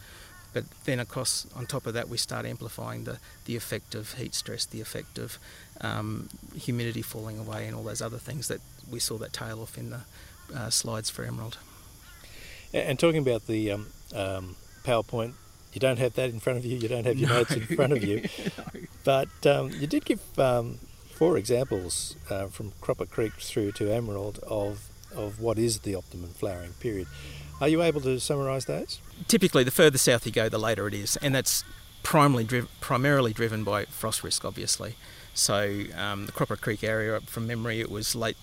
But 0.54 0.66
then, 0.86 1.00
of 1.00 1.10
course, 1.10 1.48
on 1.56 1.66
top 1.66 1.86
of 1.88 1.94
that, 1.96 2.10
we 2.10 2.18
start 2.18 2.46
amplifying 2.46 3.06
the, 3.06 3.18
the 3.46 3.56
effect 3.56 3.96
of 3.96 4.14
heat 4.14 4.36
stress, 4.36 4.66
the 4.66 4.82
effect 4.82 5.18
of 5.18 5.40
um, 5.82 6.30
humidity 6.56 7.02
falling 7.02 7.40
away, 7.40 7.68
and 7.68 7.76
all 7.76 7.84
those 7.84 8.02
other 8.02 8.20
things 8.20 8.48
that 8.48 8.62
we 8.90 9.00
saw 9.00 9.18
that 9.18 9.34
tail 9.34 9.62
off 9.62 9.78
in 9.78 9.90
the 9.90 10.02
uh, 10.56 10.70
slides 10.70 11.10
for 11.10 11.24
Emerald. 11.24 11.58
And 12.74 12.98
talking 13.00 13.22
about 13.22 13.48
the 13.48 13.72
um, 13.72 13.88
um 14.14 14.56
PowerPoint 14.84 15.34
you 15.74 15.80
don't 15.80 15.98
have 15.98 16.14
that 16.14 16.30
in 16.30 16.40
front 16.40 16.60
of 16.60 16.66
you. 16.66 16.78
You 16.78 16.88
don't 16.88 17.06
have 17.06 17.18
your 17.18 17.30
no. 17.30 17.38
notes 17.38 17.52
in 17.52 17.62
front 17.66 17.94
of 17.94 18.04
you. 18.04 18.22
no. 18.58 18.82
But 19.04 19.46
um, 19.46 19.72
you 19.72 19.88
did 19.88 20.06
give 20.06 20.22
um, 20.40 20.78
four 21.12 21.38
examples 21.38 22.16
uh, 22.30 22.48
from 22.48 22.72
Croppa 22.80 23.10
Creek 23.10 23.34
through 23.34 23.72
to 23.74 23.92
Emerald 23.92 24.40
of 24.48 24.90
of 25.16 25.40
what 25.40 25.58
is 25.58 25.80
the 25.80 25.96
optimum 25.96 26.32
flowering 26.32 26.74
period. 26.74 27.08
Are 27.62 27.68
you 27.68 27.82
able 27.82 28.02
to 28.02 28.20
summarise 28.20 28.66
those? 28.66 29.00
Typically, 29.28 29.64
the 29.64 29.72
further 29.72 29.98
south 29.98 30.26
you 30.26 30.32
go, 30.32 30.50
the 30.50 30.58
later 30.58 30.88
it 30.88 30.94
is, 30.94 31.18
and 31.18 31.34
that's 31.34 31.64
primarily, 32.02 32.44
driv- 32.44 32.68
primarily 32.82 33.34
driven 33.34 33.64
by 33.64 33.86
frost 33.86 34.24
risk, 34.24 34.44
obviously. 34.44 34.96
So 35.34 35.84
um, 35.98 36.26
the 36.26 36.32
Croppa 36.32 36.60
Creek 36.60 36.84
area, 36.84 37.20
from 37.22 37.48
memory, 37.48 37.80
it 37.80 37.90
was 37.90 38.16
late 38.16 38.38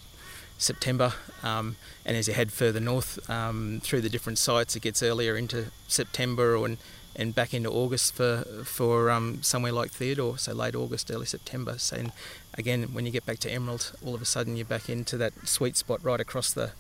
September, 0.59 1.15
um, 1.43 1.77
and 2.05 2.17
as 2.17 2.29
you 2.29 2.35
head 2.35 2.53
further 2.53 2.81
north 2.81 3.29
um, 3.31 3.81
through 3.83 4.01
the 4.01 4.09
different 4.09 4.39
sites, 4.39 4.77
it 4.77 4.81
gets 4.81 5.03
earlier 5.03 5.37
into 5.37 5.67
September 5.89 6.57
and, 6.65 6.79
and 7.17 7.35
back 7.35 7.53
into 7.53 7.71
August 7.71 8.15
for 8.15 8.45
for 8.65 9.11
um, 9.11 9.43
somewhere 9.43 9.73
like 9.73 9.91
Theodore, 9.91 10.39
so 10.39 10.53
late 10.53 10.75
August, 10.75 11.11
early 11.11 11.27
September. 11.27 11.79
So 11.79 11.97
and 11.97 12.13
again, 12.55 12.93
when 12.93 13.07
you 13.07 13.13
get 13.13 13.27
back 13.27 13.39
to 13.41 13.51
Emerald, 13.51 13.93
all 14.05 14.15
of 14.15 14.23
a 14.23 14.25
sudden 14.25 14.57
you're 14.57 14.67
back 14.67 14.89
into 14.89 15.17
that 15.19 15.33
sweet 15.47 15.77
spot 15.77 16.03
right 16.03 16.21
across 16.21 16.53
the 16.53 16.73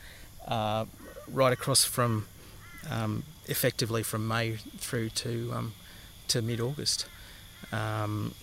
uh, 0.47 0.87
right 1.29 1.53
across 1.53 1.85
from 1.85 2.27
um, 2.91 3.25
effectively 3.47 4.03
from 4.03 4.27
May 4.27 4.57
through 4.79 5.11
to 5.11 5.53
um, 5.55 5.75
to 6.29 6.43
mid 6.43 6.61
August. 6.61 7.07
Um, 7.73 8.35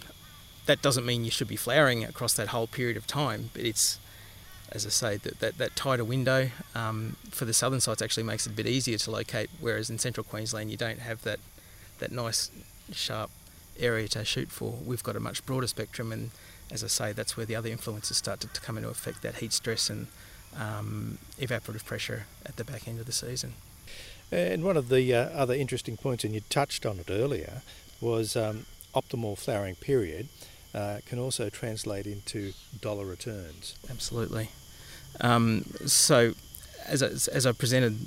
that 0.65 0.82
doesn't 0.82 1.06
mean 1.06 1.24
you 1.24 1.32
should 1.32 1.48
be 1.48 1.56
flowering 1.56 2.03
across 2.03 2.34
that 2.34 2.50
whole 2.50 2.67
period 2.67 2.98
of 2.98 3.08
time, 3.08 3.50
but 3.53 3.63
it's 3.63 4.00
as 4.72 4.86
I 4.86 4.89
say, 4.89 5.17
that, 5.17 5.39
that, 5.39 5.58
that 5.58 5.75
tighter 5.75 6.03
window 6.03 6.50
um, 6.75 7.15
for 7.32 7.46
the 7.46 7.53
southern 7.53 7.79
sites 7.79 8.01
actually 8.01 8.24
makes 8.24 8.46
it 8.46 8.51
a 8.51 8.56
bit 8.56 8.67
easier 8.67 8.98
to 8.98 9.12
locate, 9.12 9.50
whereas 9.60 9.89
in 9.89 9.98
central 9.98 10.24
Queensland 10.24 10.72
you 10.72 10.77
don't 10.77 11.00
have 11.00 11.24
that, 11.24 11.39
that 12.00 12.12
nice 12.12 12.51
sharp 12.92 13.30
area 13.80 14.08
to 14.10 14.25
shoot 14.25 14.50
for. 14.50 14.75
We've 14.86 15.04
got 15.04 15.16
a 15.16 15.20
much 15.20 15.46
broader 15.46 15.68
spectrum, 15.68 16.12
and 16.12 16.32
as 16.72 16.84
I 16.84 16.88
say, 16.88 17.13
that's 17.13 17.38
where 17.38 17.46
the 17.46 17.56
other 17.56 17.70
influences 17.70 18.18
start 18.18 18.39
to, 18.42 18.48
to 18.48 18.62
come 18.62 18.77
into 18.77 18.89
effect 18.89 19.22
that 19.22 19.36
heat 19.36 19.54
stress 19.54 19.89
and 19.89 20.08
um, 20.60 21.18
evaporative 21.39 21.86
pressure 21.86 22.25
at 22.46 22.56
the 22.56 22.63
back 22.63 22.88
end 22.88 23.00
of 23.00 23.06
the 23.06 23.12
season. 23.12 23.54
And 24.32 24.63
one 24.63 24.75
of 24.75 24.89
the 24.89 25.13
uh, 25.13 25.30
other 25.30 25.54
interesting 25.54 25.96
points, 25.98 26.24
and 26.24 26.34
you 26.34 26.42
touched 26.50 26.86
on 26.86 27.00
it 27.00 27.10
earlier, 27.10 27.62
was 28.01 28.36
um, 28.36 28.66
optimal 28.94 29.38
flowering 29.38 29.75
period 29.75 30.27
uh, 30.74 31.00
can 31.06 31.18
also 31.18 31.50
translate 31.50 32.06
into 32.06 32.54
dollar 32.82 33.06
returns. 33.06 33.75
Absolutely. 33.89 34.50
Um, 35.22 35.63
so, 35.86 36.34
as 36.86 37.01
I, 37.01 37.08
as 37.36 37.46
I 37.46 37.51
presented 37.54 37.98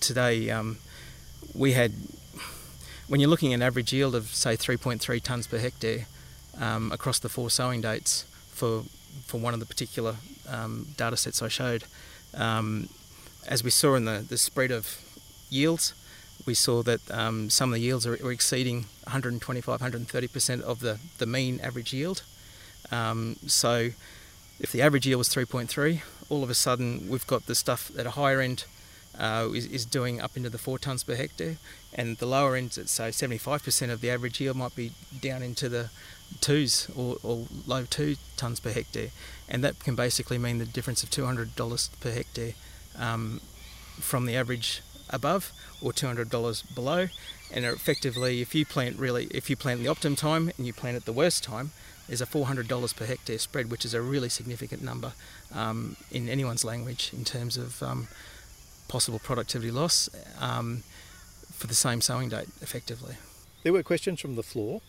today, 0.00 0.50
um, 0.50 0.78
we 1.54 1.72
had 1.72 1.92
when 3.08 3.20
you're 3.20 3.30
looking 3.30 3.52
at 3.52 3.56
an 3.56 3.62
average 3.62 3.92
yield 3.92 4.14
of 4.14 4.26
say 4.26 4.56
3.3 4.56 5.00
tonnes 5.20 5.48
per 5.48 5.58
hectare 5.58 6.06
um, 6.60 6.92
across 6.92 7.18
the 7.18 7.28
four 7.28 7.50
sowing 7.50 7.80
dates 7.80 8.24
for 8.48 8.84
for 9.26 9.38
one 9.38 9.54
of 9.54 9.60
the 9.60 9.66
particular 9.66 10.16
um, 10.48 10.88
data 10.96 11.16
sets 11.16 11.42
I 11.42 11.48
showed, 11.48 11.84
um, 12.34 12.88
as 13.46 13.62
we 13.62 13.70
saw 13.70 13.94
in 13.94 14.04
the, 14.04 14.24
the 14.26 14.38
spread 14.38 14.70
of 14.70 15.00
yields, 15.50 15.94
we 16.46 16.54
saw 16.54 16.82
that 16.82 17.00
um, 17.10 17.50
some 17.50 17.70
of 17.70 17.74
the 17.74 17.80
yields 17.80 18.06
are, 18.06 18.14
are, 18.14 18.32
exceeding 18.32 18.86
125, 19.04 19.80
130% 19.80 20.62
of 20.62 20.80
the, 20.80 20.98
the 21.18 21.26
mean 21.26 21.60
average 21.60 21.92
yield. 21.92 22.22
Um, 22.90 23.36
so 23.46 23.90
if 24.60 24.72
the 24.72 24.82
average 24.82 25.06
yield 25.06 25.18
was 25.18 25.28
3.3, 25.28 26.00
all 26.28 26.42
of 26.42 26.50
a 26.50 26.54
sudden 26.54 27.08
we've 27.08 27.26
got 27.26 27.46
the 27.46 27.54
stuff 27.54 27.90
at 27.98 28.06
a 28.06 28.10
higher 28.10 28.40
end 28.40 28.64
uh, 29.18 29.48
is, 29.54 29.66
is, 29.66 29.84
doing 29.84 30.20
up 30.20 30.36
into 30.36 30.48
the 30.48 30.58
4 30.58 30.78
tonnes 30.78 31.04
per 31.04 31.14
hectare, 31.14 31.56
and 31.92 32.16
the 32.16 32.26
lower 32.26 32.56
end, 32.56 32.72
say 32.72 33.08
75% 33.08 33.90
of 33.90 34.00
the 34.00 34.10
average 34.10 34.40
yield, 34.40 34.56
might 34.56 34.74
be 34.74 34.92
down 35.20 35.42
into 35.42 35.68
the 35.68 35.90
twos 36.40 36.88
or, 36.96 37.16
or 37.22 37.46
low 37.66 37.84
2 37.84 38.16
tonnes 38.36 38.62
per 38.62 38.70
hectare, 38.70 39.08
and 39.48 39.62
that 39.62 39.78
can 39.80 39.94
basically 39.94 40.38
mean 40.38 40.58
the 40.58 40.64
difference 40.64 41.02
of 41.02 41.10
$200 41.10 42.00
per 42.00 42.10
hectare 42.10 42.52
um, 42.98 43.40
from 44.00 44.26
the 44.26 44.36
average 44.36 44.82
above 45.10 45.52
or 45.82 45.92
$200 45.92 46.74
below. 46.74 47.08
And 47.52 47.64
effectively 47.66 48.40
if 48.40 48.54
you 48.54 48.64
plant 48.64 48.98
really 48.98 49.26
if 49.26 49.50
you 49.50 49.56
plant 49.56 49.80
the 49.80 49.88
optimum 49.88 50.16
time 50.16 50.50
and 50.56 50.66
you 50.66 50.72
plant 50.72 50.96
at 50.96 51.04
the 51.04 51.12
worst 51.12 51.44
time 51.44 51.72
there's 52.06 52.22
a 52.22 52.26
$400 52.26 52.96
per 52.96 53.04
hectare 53.04 53.38
spread 53.38 53.70
which 53.70 53.84
is 53.84 53.92
a 53.92 54.00
really 54.00 54.30
significant 54.30 54.82
number 54.82 55.12
um, 55.54 55.96
in 56.10 56.30
anyone's 56.30 56.64
language 56.64 57.10
in 57.12 57.24
terms 57.24 57.58
of 57.58 57.82
um, 57.82 58.08
possible 58.92 59.18
productivity 59.18 59.70
loss 59.70 60.10
um, 60.40 60.82
for 61.58 61.66
the 61.66 61.74
same 61.74 62.00
sowing 62.00 62.28
date 62.28 62.48
effectively 62.60 63.14
there 63.62 63.72
were 63.72 63.82
questions 63.82 64.20
from 64.20 64.34
the 64.36 64.42
floor 64.42 64.80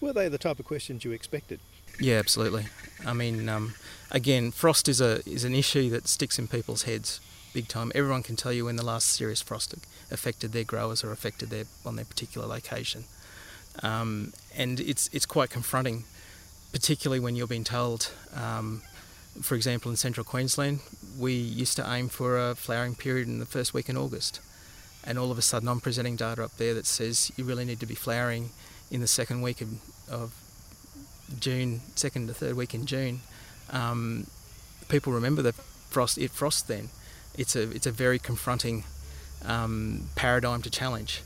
were 0.00 0.12
they 0.12 0.28
the 0.28 0.38
type 0.38 0.58
of 0.58 0.64
questions 0.64 1.04
you 1.04 1.12
expected 1.12 1.60
yeah 2.00 2.16
absolutely 2.16 2.64
i 3.06 3.12
mean 3.12 3.48
um, 3.48 3.74
again 4.10 4.50
frost 4.50 4.88
is 4.88 5.00
a 5.00 5.12
is 5.28 5.44
an 5.44 5.54
issue 5.54 5.90
that 5.90 6.08
sticks 6.08 6.38
in 6.38 6.48
people's 6.48 6.84
heads 6.84 7.20
big 7.52 7.68
time. 7.68 7.92
Everyone 7.94 8.22
can 8.22 8.36
tell 8.36 8.52
you 8.52 8.64
when 8.64 8.76
the 8.76 8.84
last 8.84 9.08
serious 9.08 9.42
frost 9.42 9.74
affected 10.10 10.52
their 10.52 10.64
growers 10.64 11.02
or 11.04 11.12
affected 11.12 11.50
their 11.50 11.64
on 11.84 11.96
their 11.96 12.04
particular 12.04 12.46
location, 12.46 13.04
um, 13.82 14.32
and 14.56 14.80
it's 14.80 15.08
it's 15.12 15.26
quite 15.26 15.50
confronting, 15.50 16.04
particularly 16.72 17.20
when 17.20 17.36
you're 17.36 17.46
being 17.46 17.64
told. 17.64 18.10
Um, 18.34 18.82
for 19.40 19.54
example, 19.54 19.90
in 19.90 19.96
central 19.96 20.24
Queensland, 20.24 20.80
we 21.18 21.32
used 21.32 21.76
to 21.76 21.92
aim 21.92 22.08
for 22.08 22.38
a 22.38 22.54
flowering 22.54 22.94
period 22.94 23.28
in 23.28 23.38
the 23.38 23.46
first 23.46 23.72
week 23.72 23.88
in 23.88 23.96
August, 23.96 24.40
and 25.04 25.18
all 25.18 25.30
of 25.30 25.38
a 25.38 25.42
sudden 25.42 25.68
I'm 25.68 25.80
presenting 25.80 26.16
data 26.16 26.44
up 26.44 26.56
there 26.56 26.74
that 26.74 26.86
says 26.86 27.32
you 27.36 27.44
really 27.44 27.64
need 27.64 27.80
to 27.80 27.86
be 27.86 27.94
flowering 27.94 28.50
in 28.90 29.00
the 29.00 29.06
second 29.06 29.42
week 29.42 29.60
of, 29.60 29.68
of 30.10 30.34
June, 31.38 31.80
second 31.94 32.26
to 32.26 32.34
third 32.34 32.54
week 32.54 32.74
in 32.74 32.86
June. 32.86 33.20
Um, 33.70 34.26
people 34.88 35.12
remember 35.12 35.42
the 35.42 35.52
frost, 35.52 36.18
it 36.18 36.30
frost 36.30 36.68
then, 36.68 36.90
it's 37.38 37.54
a 37.54 37.70
it's 37.70 37.86
a 37.86 37.92
very 37.92 38.18
confronting 38.18 38.84
um, 39.44 40.08
paradigm 40.16 40.62
to 40.62 40.70
challenge. 40.70 41.22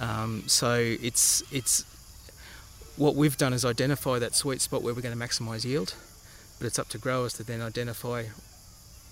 Um, 0.00 0.44
so 0.46 0.74
it's 0.78 1.42
it's 1.52 1.84
what 2.96 3.16
we've 3.16 3.36
done 3.36 3.52
is 3.52 3.64
identify 3.64 4.18
that 4.18 4.34
sweet 4.34 4.60
spot 4.60 4.82
where 4.82 4.94
we're 4.94 5.00
going 5.00 5.18
to 5.18 5.24
maximise 5.24 5.64
yield, 5.64 5.94
but 6.60 6.66
it's 6.66 6.78
up 6.78 6.90
to 6.90 6.98
growers 6.98 7.32
to 7.32 7.42
then 7.42 7.62
identify 7.62 8.24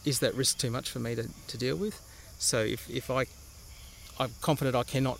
is 0.04 0.20
that 0.20 0.34
risk 0.34 0.58
too 0.58 0.70
much 0.70 0.90
for 0.90 0.98
me 0.98 1.14
to, 1.14 1.28
to 1.48 1.58
deal 1.58 1.76
with. 1.76 2.00
So 2.38 2.60
if, 2.60 2.88
if 2.88 3.10
I 3.10 3.24
I'm 4.20 4.30
confident 4.40 4.76
I 4.76 4.82
cannot 4.82 5.18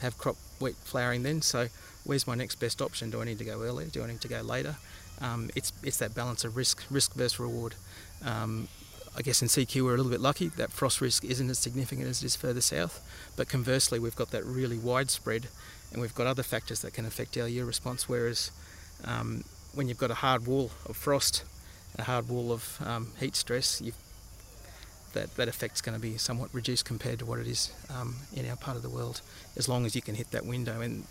have 0.00 0.18
crop 0.18 0.36
wheat 0.60 0.76
flowering 0.84 1.22
then, 1.22 1.42
so 1.42 1.68
where's 2.04 2.26
my 2.26 2.34
next 2.34 2.56
best 2.56 2.82
option? 2.82 3.10
Do 3.10 3.22
I 3.22 3.24
need 3.24 3.38
to 3.38 3.44
go 3.44 3.62
earlier? 3.62 3.88
Do 3.88 4.04
I 4.04 4.06
need 4.06 4.20
to 4.20 4.28
go 4.28 4.42
later? 4.42 4.76
Um, 5.20 5.48
it's 5.56 5.72
it's 5.82 5.96
that 5.96 6.14
balance 6.14 6.44
of 6.44 6.56
risk 6.56 6.84
risk 6.90 7.14
versus 7.14 7.40
reward. 7.40 7.74
Um, 8.22 8.68
I 9.16 9.22
guess 9.22 9.40
in 9.40 9.48
CQ 9.48 9.82
we're 9.82 9.94
a 9.94 9.96
little 9.96 10.12
bit 10.12 10.20
lucky 10.20 10.48
that 10.48 10.70
frost 10.70 11.00
risk 11.00 11.24
isn't 11.24 11.48
as 11.48 11.58
significant 11.58 12.06
as 12.06 12.22
it 12.22 12.26
is 12.26 12.36
further 12.36 12.60
south, 12.60 13.02
but 13.34 13.48
conversely 13.48 13.98
we've 13.98 14.16
got 14.16 14.30
that 14.32 14.44
really 14.44 14.76
widespread 14.76 15.48
and 15.90 16.02
we've 16.02 16.14
got 16.14 16.26
other 16.26 16.42
factors 16.42 16.82
that 16.82 16.92
can 16.92 17.06
affect 17.06 17.38
our 17.38 17.48
year 17.48 17.64
response. 17.64 18.08
Whereas 18.08 18.50
um, 19.04 19.44
when 19.76 19.88
you've 19.88 19.98
got 19.98 20.10
a 20.10 20.14
hard 20.14 20.46
wall 20.46 20.70
of 20.86 20.96
frost, 20.96 21.44
a 21.98 22.02
hard 22.02 22.28
wall 22.28 22.50
of 22.50 22.78
um, 22.84 23.12
heat 23.20 23.36
stress, 23.36 23.82
that 25.12 25.36
that 25.36 25.48
effect's 25.48 25.80
going 25.80 25.94
to 25.94 26.00
be 26.00 26.16
somewhat 26.16 26.52
reduced 26.52 26.84
compared 26.84 27.18
to 27.18 27.26
what 27.26 27.38
it 27.38 27.46
is 27.46 27.72
um, 27.94 28.16
in 28.34 28.48
our 28.48 28.56
part 28.56 28.76
of 28.76 28.82
the 28.82 28.88
world. 28.88 29.20
As 29.56 29.68
long 29.68 29.86
as 29.86 29.94
you 29.94 30.02
can 30.02 30.14
hit 30.14 30.30
that 30.30 30.46
window, 30.46 30.80
and 30.80 31.04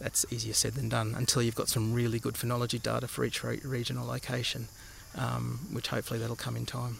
that's 0.00 0.26
easier 0.30 0.52
said 0.52 0.74
than 0.74 0.88
done. 0.88 1.14
Until 1.16 1.42
you've 1.42 1.54
got 1.54 1.68
some 1.68 1.94
really 1.94 2.18
good 2.18 2.34
phenology 2.34 2.82
data 2.82 3.08
for 3.08 3.24
each 3.24 3.42
re- 3.42 3.60
regional 3.64 4.06
location, 4.06 4.68
um, 5.16 5.60
which 5.72 5.88
hopefully 5.88 6.18
that'll 6.18 6.36
come 6.36 6.56
in 6.56 6.66
time. 6.66 6.98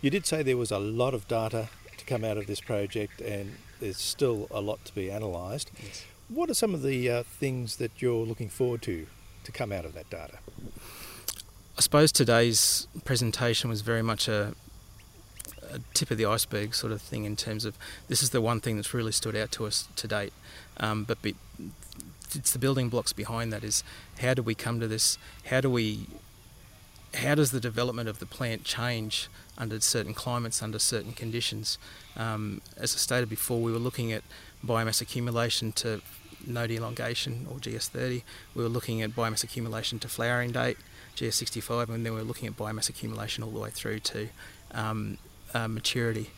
You 0.00 0.10
did 0.10 0.26
say 0.26 0.42
there 0.42 0.56
was 0.56 0.72
a 0.72 0.78
lot 0.78 1.14
of 1.14 1.28
data 1.28 1.68
to 1.96 2.04
come 2.04 2.24
out 2.24 2.36
of 2.36 2.46
this 2.46 2.60
project, 2.60 3.20
and 3.20 3.56
there's 3.80 3.98
still 3.98 4.48
a 4.50 4.60
lot 4.60 4.84
to 4.86 4.94
be 4.94 5.08
analysed. 5.08 5.70
Yes. 5.80 6.04
What 6.28 6.50
are 6.50 6.54
some 6.54 6.72
of 6.74 6.82
the 6.82 7.10
uh, 7.10 7.22
things 7.24 7.76
that 7.76 8.00
you're 8.00 8.24
looking 8.24 8.48
forward 8.48 8.82
to 8.82 9.06
to 9.44 9.52
come 9.52 9.72
out 9.72 9.84
of 9.84 9.94
that 9.94 10.08
data? 10.10 10.38
I 11.76 11.80
suppose 11.80 12.12
today's 12.12 12.86
presentation 13.04 13.70
was 13.70 13.80
very 13.80 14.02
much 14.02 14.28
a, 14.28 14.54
a, 15.70 15.78
tip 15.94 16.10
of 16.10 16.18
the 16.18 16.26
iceberg 16.26 16.74
sort 16.74 16.92
of 16.92 17.00
thing 17.00 17.24
in 17.24 17.34
terms 17.34 17.64
of 17.64 17.78
this 18.08 18.22
is 18.22 18.30
the 18.30 18.40
one 18.40 18.60
thing 18.60 18.76
that's 18.76 18.92
really 18.92 19.12
stood 19.12 19.34
out 19.34 19.50
to 19.52 19.66
us 19.66 19.88
to 19.96 20.06
date. 20.06 20.32
Um, 20.76 21.04
but 21.04 21.22
be, 21.22 21.34
it's 22.34 22.52
the 22.52 22.58
building 22.58 22.88
blocks 22.88 23.12
behind 23.12 23.52
that 23.52 23.64
is 23.64 23.82
how 24.20 24.34
do 24.34 24.42
we 24.42 24.54
come 24.54 24.80
to 24.80 24.88
this? 24.88 25.18
How 25.46 25.60
do 25.60 25.70
we 25.70 26.06
how 27.14 27.34
does 27.34 27.50
the 27.50 27.60
development 27.60 28.08
of 28.08 28.18
the 28.18 28.26
plant 28.26 28.64
change 28.64 29.28
under 29.58 29.78
certain 29.80 30.14
climates, 30.14 30.62
under 30.62 30.78
certain 30.78 31.12
conditions? 31.12 31.78
Um, 32.16 32.62
as 32.76 32.94
I 32.94 32.98
stated 32.98 33.28
before, 33.28 33.60
we 33.60 33.70
were 33.70 33.78
looking 33.78 34.12
at 34.12 34.22
biomass 34.64 35.02
accumulation 35.02 35.72
to 35.72 36.00
node 36.46 36.70
elongation 36.70 37.46
or 37.50 37.56
GS30. 37.56 38.22
We 38.54 38.62
were 38.62 38.68
looking 38.68 39.02
at 39.02 39.10
biomass 39.10 39.44
accumulation 39.44 39.98
to 40.00 40.08
flowering 40.08 40.52
date, 40.52 40.78
GS65, 41.16 41.88
and 41.88 42.04
then 42.04 42.12
we 42.14 42.20
were 42.20 42.26
looking 42.26 42.48
at 42.48 42.56
biomass 42.56 42.88
accumulation 42.88 43.44
all 43.44 43.50
the 43.50 43.60
way 43.60 43.70
through 43.70 44.00
to 44.00 44.28
um, 44.72 45.18
uh, 45.54 45.68
maturity. 45.68 46.30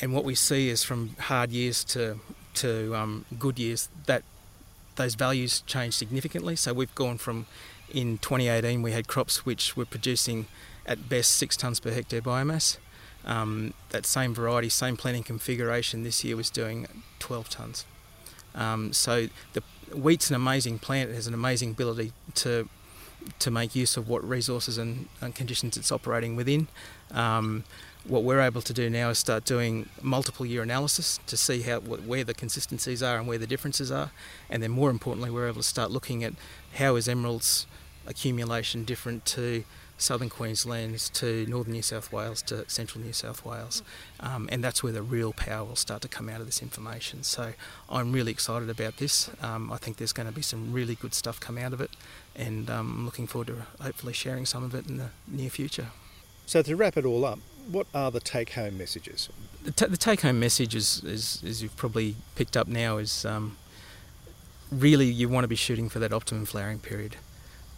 And 0.00 0.14
what 0.14 0.24
we 0.24 0.34
see 0.34 0.68
is 0.68 0.82
from 0.82 1.16
hard 1.18 1.50
years 1.50 1.84
to 1.84 2.20
to 2.52 2.94
um, 2.96 3.24
good 3.38 3.58
years 3.58 3.88
that 4.06 4.24
those 4.96 5.14
values 5.14 5.62
change 5.62 5.94
significantly. 5.94 6.56
So 6.56 6.72
we've 6.72 6.94
gone 6.94 7.18
from 7.18 7.46
in 7.90 8.18
2018 8.18 8.82
we 8.82 8.92
had 8.92 9.08
crops 9.08 9.44
which 9.44 9.76
were 9.76 9.84
producing 9.84 10.46
at 10.86 11.08
best 11.08 11.32
six 11.32 11.56
tonnes 11.56 11.80
per 11.80 11.90
hectare 11.90 12.22
biomass. 12.22 12.78
Um, 13.24 13.74
that 13.90 14.06
same 14.06 14.34
variety, 14.34 14.68
same 14.68 14.96
planting 14.96 15.22
configuration 15.22 16.02
this 16.02 16.24
year 16.24 16.36
was 16.36 16.50
doing 16.50 16.86
12 17.18 17.50
tonnes. 17.50 17.84
Um, 18.54 18.92
so 18.92 19.28
the 19.52 19.62
wheat's 19.92 20.30
an 20.30 20.36
amazing 20.36 20.78
plant. 20.78 21.10
It 21.10 21.14
has 21.14 21.26
an 21.26 21.34
amazing 21.34 21.70
ability 21.70 22.12
to 22.36 22.68
to 23.38 23.50
make 23.50 23.74
use 23.74 23.98
of 23.98 24.08
what 24.08 24.26
resources 24.26 24.78
and, 24.78 25.06
and 25.20 25.34
conditions 25.34 25.76
it's 25.76 25.92
operating 25.92 26.36
within. 26.36 26.68
Um, 27.10 27.64
what 28.04 28.24
we're 28.24 28.40
able 28.40 28.62
to 28.62 28.72
do 28.72 28.88
now 28.88 29.10
is 29.10 29.18
start 29.18 29.44
doing 29.44 29.90
multiple 30.00 30.46
year 30.46 30.62
analysis 30.62 31.20
to 31.26 31.36
see 31.36 31.60
how 31.62 31.80
where 31.80 32.24
the 32.24 32.32
consistencies 32.32 33.02
are 33.02 33.18
and 33.18 33.26
where 33.26 33.36
the 33.38 33.46
differences 33.46 33.90
are, 33.90 34.10
and 34.48 34.62
then 34.62 34.70
more 34.70 34.90
importantly, 34.90 35.30
we're 35.30 35.48
able 35.48 35.62
to 35.62 35.68
start 35.68 35.90
looking 35.90 36.24
at 36.24 36.32
how 36.74 36.96
is 36.96 37.08
emeralds 37.08 37.66
accumulation 38.06 38.84
different 38.84 39.26
to 39.26 39.64
southern 40.00 40.30
Queensland 40.30 40.98
to 41.12 41.44
northern 41.46 41.74
New 41.74 41.82
South 41.82 42.10
Wales 42.12 42.40
to 42.42 42.68
central 42.68 43.04
New 43.04 43.12
South 43.12 43.44
Wales, 43.44 43.82
um, 44.18 44.48
and 44.50 44.64
that's 44.64 44.82
where 44.82 44.92
the 44.92 45.02
real 45.02 45.32
power 45.32 45.64
will 45.64 45.76
start 45.76 46.00
to 46.02 46.08
come 46.08 46.28
out 46.28 46.40
of 46.40 46.46
this 46.46 46.62
information. 46.62 47.22
So 47.22 47.52
I'm 47.88 48.10
really 48.10 48.32
excited 48.32 48.70
about 48.70 48.96
this. 48.96 49.30
Um, 49.42 49.70
I 49.70 49.76
think 49.76 49.98
there's 49.98 50.12
going 50.14 50.28
to 50.28 50.34
be 50.34 50.42
some 50.42 50.72
really 50.72 50.94
good 50.94 51.14
stuff 51.14 51.38
come 51.38 51.58
out 51.58 51.72
of 51.72 51.80
it, 51.80 51.90
and 52.34 52.70
um, 52.70 52.94
I'm 52.96 53.04
looking 53.04 53.26
forward 53.26 53.48
to 53.48 53.66
hopefully 53.82 54.14
sharing 54.14 54.46
some 54.46 54.64
of 54.64 54.74
it 54.74 54.88
in 54.88 54.96
the 54.96 55.10
near 55.28 55.50
future. 55.50 55.88
So 56.46 56.62
to 56.62 56.74
wrap 56.74 56.96
it 56.96 57.04
all 57.04 57.24
up, 57.24 57.38
what 57.70 57.86
are 57.94 58.10
the 58.10 58.20
take-home 58.20 58.78
messages? 58.78 59.28
The, 59.62 59.70
t- 59.70 59.86
the 59.86 59.96
take-home 59.96 60.40
message 60.40 60.74
is, 60.74 61.04
is, 61.04 61.42
as 61.46 61.62
you've 61.62 61.76
probably 61.76 62.16
picked 62.34 62.56
up 62.56 62.66
now, 62.66 62.96
is 62.96 63.24
um, 63.24 63.56
really 64.72 65.06
you 65.06 65.28
want 65.28 65.44
to 65.44 65.48
be 65.48 65.56
shooting 65.56 65.88
for 65.88 65.98
that 66.00 66.12
optimum 66.12 66.46
flowering 66.46 66.78
period. 66.78 67.16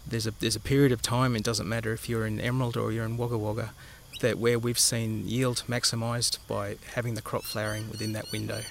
There's 0.07 0.27
a 0.27 0.33
there's 0.33 0.57
a 0.57 0.61
period 0.61 0.93
of 0.93 1.03
time. 1.03 1.37
It 1.37 1.45
doesn't 1.45 1.69
matter 1.69 1.93
if 1.93 2.09
you're 2.09 2.27
in 2.27 2.41
Emerald 2.41 2.77
or 2.77 2.93
you're 2.93 3.05
in 3.05 3.17
Wagga 3.17 3.39
Wagga, 3.39 3.73
that 4.21 4.39
where 4.39 4.59
we've 4.59 4.79
seen 4.79 5.27
yield 5.27 5.65
maximised 5.69 6.39
by 6.47 6.77
having 6.95 7.15
the 7.15 7.23
crop 7.23 7.45
flowering 7.45 7.91
within 7.91 8.13
that 8.13 8.31
window. 8.33 8.63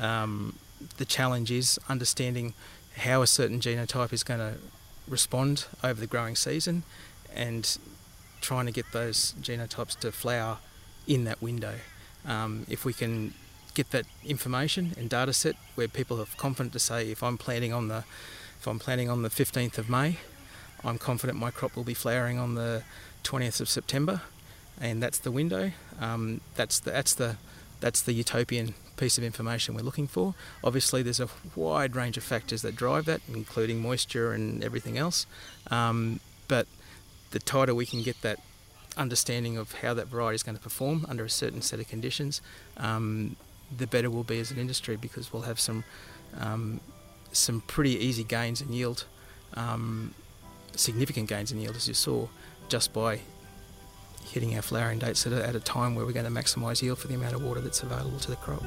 Um, 0.00 0.58
the 0.96 1.04
challenge 1.04 1.50
is 1.50 1.78
understanding 1.88 2.54
how 2.96 3.22
a 3.22 3.26
certain 3.26 3.60
genotype 3.60 4.12
is 4.12 4.22
going 4.22 4.40
to 4.40 4.54
respond 5.08 5.66
over 5.82 6.00
the 6.00 6.06
growing 6.06 6.36
season, 6.36 6.84
and 7.34 7.78
trying 8.40 8.66
to 8.66 8.72
get 8.72 8.86
those 8.92 9.34
genotypes 9.40 9.98
to 10.00 10.12
flower 10.12 10.58
in 11.06 11.24
that 11.24 11.40
window. 11.40 11.74
Um, 12.26 12.66
if 12.68 12.84
we 12.84 12.92
can 12.92 13.34
get 13.74 13.90
that 13.90 14.04
information 14.24 14.92
and 14.98 15.08
data 15.08 15.32
set 15.32 15.56
where 15.74 15.88
people 15.88 16.20
are 16.20 16.26
confident 16.36 16.72
to 16.74 16.78
say 16.78 17.10
if 17.10 17.22
I'm 17.22 17.38
planting 17.38 17.72
on 17.72 17.88
the 17.88 18.04
if 18.60 18.68
I'm 18.68 18.78
planting 18.78 19.10
on 19.10 19.22
the 19.22 19.28
15th 19.28 19.76
of 19.78 19.88
May, 19.88 20.18
I'm 20.84 20.98
confident 20.98 21.38
my 21.38 21.50
crop 21.50 21.76
will 21.76 21.84
be 21.84 21.94
flowering 21.94 22.38
on 22.38 22.54
the 22.54 22.82
20th 23.24 23.60
of 23.60 23.68
September, 23.68 24.22
and 24.80 25.02
that's 25.02 25.18
the 25.18 25.30
window. 25.30 25.72
Um, 26.00 26.40
that's 26.54 26.80
the 26.80 26.90
that's 26.90 27.14
the 27.14 27.36
that's 27.80 28.02
the 28.02 28.12
utopian 28.12 28.74
piece 28.96 29.18
of 29.18 29.24
information 29.24 29.74
we're 29.74 29.82
looking 29.82 30.06
for. 30.06 30.34
Obviously, 30.62 31.02
there's 31.02 31.20
a 31.20 31.28
wide 31.56 31.96
range 31.96 32.16
of 32.16 32.24
factors 32.24 32.62
that 32.62 32.76
drive 32.76 33.04
that, 33.06 33.20
including 33.32 33.80
moisture 33.80 34.32
and 34.32 34.62
everything 34.62 34.98
else. 34.98 35.26
Um, 35.70 36.20
but 36.48 36.66
the 37.30 37.38
tighter 37.40 37.74
we 37.74 37.86
can 37.86 38.02
get 38.02 38.20
that 38.22 38.38
understanding 38.96 39.56
of 39.56 39.72
how 39.72 39.94
that 39.94 40.06
variety 40.06 40.36
is 40.36 40.42
going 40.42 40.56
to 40.56 40.62
perform 40.62 41.06
under 41.08 41.24
a 41.24 41.30
certain 41.30 41.62
set 41.62 41.80
of 41.80 41.88
conditions, 41.88 42.40
um, 42.76 43.36
the 43.76 43.86
better 43.86 44.10
we'll 44.10 44.22
be 44.22 44.38
as 44.38 44.50
an 44.50 44.58
industry 44.58 44.96
because 44.96 45.32
we'll 45.32 45.42
have 45.42 45.58
some 45.58 45.84
um, 46.38 46.80
some 47.32 47.62
pretty 47.62 47.96
easy 47.96 48.24
gains 48.24 48.60
in 48.60 48.72
yield, 48.72 49.04
um, 49.54 50.14
significant 50.76 51.28
gains 51.28 51.52
in 51.52 51.60
yield 51.60 51.76
as 51.76 51.88
you 51.88 51.94
saw, 51.94 52.26
just 52.68 52.92
by 52.92 53.20
hitting 54.24 54.54
our 54.56 54.62
flowering 54.62 54.98
dates 54.98 55.26
at 55.26 55.32
a, 55.32 55.46
at 55.46 55.54
a 55.54 55.60
time 55.60 55.94
where 55.94 56.06
we're 56.06 56.12
going 56.12 56.24
to 56.24 56.30
maximise 56.30 56.82
yield 56.82 56.98
for 56.98 57.08
the 57.08 57.14
amount 57.14 57.34
of 57.34 57.42
water 57.42 57.60
that's 57.60 57.82
available 57.82 58.18
to 58.18 58.30
the 58.30 58.36
crop. 58.36 58.62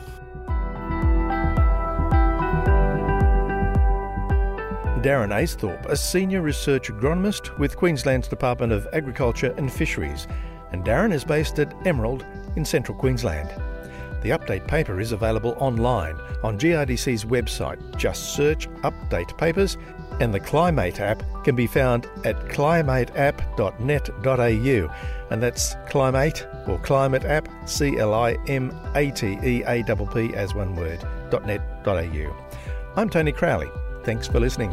Darren 5.02 5.32
Aisthorpe, 5.32 5.86
a 5.86 5.96
senior 5.96 6.42
research 6.42 6.90
agronomist 6.90 7.56
with 7.60 7.78
Queensland's 7.78 8.28
Department 8.28 8.74
of 8.74 8.88
Agriculture 8.92 9.54
and 9.58 9.72
Fisheries, 9.72 10.28
and 10.72 10.84
Darren 10.84 11.14
is 11.14 11.24
based 11.24 11.60
at 11.60 11.76
Emerald 11.86 12.26
in 12.56 12.66
central 12.66 12.98
Queensland. 12.98 13.50
The 14.22 14.32
update 14.32 14.68
paper 14.68 15.00
is 15.00 15.12
available 15.12 15.56
online 15.60 16.16
on 16.44 16.60
GRDC's 16.60 17.26
website. 17.26 17.80
Just 17.98 18.36
search 18.36 18.70
Update 18.82 19.38
Papers, 19.38 19.78
and 20.20 20.34
the 20.34 20.40
Climate 20.40 21.00
app 21.00 21.22
can 21.44 21.56
be 21.56 21.68
found 21.68 22.10
at 22.24 22.36
climateapp.net.au, 22.48 24.96
and 25.32 25.44
that's 25.44 25.76
Climate 25.90 26.48
or 26.68 26.80
Climate 26.80 27.26
app, 27.26 27.48
C 27.66 27.98
L 27.98 28.14
I 28.14 28.38
M 28.48 28.74
A 28.96 29.12
T 29.12 29.38
E 29.44 29.64
A 29.68 29.84
P 29.84 29.94
P 30.14 30.34
as 30.36 30.56
one 30.56 30.76
word, 30.76 31.04
.net.au. 31.32 32.36
I'm 32.96 33.10
Tony 33.10 33.32
Crowley. 33.32 33.70
Thanks 34.04 34.28
for 34.28 34.40
listening. 34.40 34.72